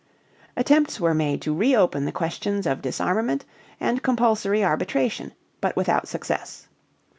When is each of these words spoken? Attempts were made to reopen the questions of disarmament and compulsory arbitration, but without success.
Attempts 0.57 0.99
were 0.99 1.13
made 1.13 1.43
to 1.43 1.53
reopen 1.55 2.05
the 2.05 2.11
questions 2.11 2.65
of 2.65 2.81
disarmament 2.81 3.45
and 3.79 4.01
compulsory 4.01 4.63
arbitration, 4.65 5.31
but 5.61 5.75
without 5.75 6.07
success. 6.07 6.67